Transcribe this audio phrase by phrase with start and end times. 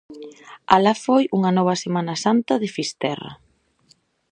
[0.75, 3.31] Alá foi unha nova Semana Santa de Fisterra.